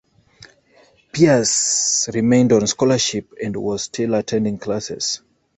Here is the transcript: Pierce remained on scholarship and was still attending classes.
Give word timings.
Pierce 1.11 2.09
remained 2.11 2.51
on 2.53 2.65
scholarship 2.65 3.33
and 3.39 3.55
was 3.55 3.83
still 3.83 4.15
attending 4.15 4.57
classes. 4.57 5.21